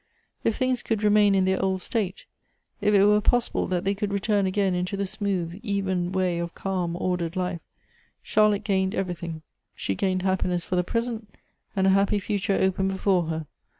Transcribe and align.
If 0.43 0.55
things 0.55 0.81
could 0.81 1.03
remain 1.03 1.35
in 1.35 1.45
their 1.45 1.61
old 1.63 1.83
state— 1.83 2.25
if 2.81 2.91
it 2.95 3.05
were 3.05 3.21
possible 3.21 3.67
that 3.67 3.83
they 3.83 3.93
could 3.93 4.11
return 4.11 4.47
again 4.47 4.73
into 4.73 4.97
the 4.97 5.05
smooth, 5.05 5.59
even 5.61 6.11
way 6.11 6.39
of 6.39 6.55
calm 6.55 6.95
ordered 6.99 7.35
life, 7.35 7.61
Charlotte 8.23 8.63
gained 8.63 8.95
everything; 8.95 9.43
she 9.75 9.93
gained 9.93 10.23
happiness 10.23 10.65
for 10.65 10.75
the 10.75 10.83
present, 10.83 11.29
and 11.75 11.85
a 11.85 11.91
happy 11.91 12.17
future 12.17 12.57
opened 12.59 12.89
before 12.89 13.25
her. 13.25 13.45